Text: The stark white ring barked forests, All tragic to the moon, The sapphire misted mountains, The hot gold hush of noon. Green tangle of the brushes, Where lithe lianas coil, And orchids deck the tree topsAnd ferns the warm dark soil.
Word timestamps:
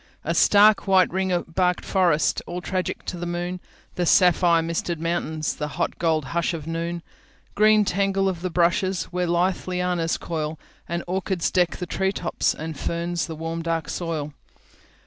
The 0.23 0.33
stark 0.33 0.87
white 0.87 1.13
ring 1.13 1.43
barked 1.47 1.85
forests, 1.85 2.41
All 2.47 2.59
tragic 2.59 3.05
to 3.05 3.17
the 3.17 3.27
moon, 3.27 3.59
The 3.93 4.07
sapphire 4.07 4.63
misted 4.63 4.99
mountains, 4.99 5.55
The 5.55 5.67
hot 5.77 5.99
gold 5.99 6.25
hush 6.33 6.55
of 6.55 6.65
noon. 6.65 7.03
Green 7.53 7.85
tangle 7.85 8.27
of 8.27 8.41
the 8.41 8.49
brushes, 8.49 9.03
Where 9.13 9.27
lithe 9.27 9.67
lianas 9.67 10.17
coil, 10.19 10.57
And 10.89 11.03
orchids 11.05 11.51
deck 11.51 11.77
the 11.77 11.85
tree 11.85 12.11
topsAnd 12.11 12.77
ferns 12.77 13.27
the 13.27 13.35
warm 13.35 13.61
dark 13.61 13.89
soil. 13.89 14.33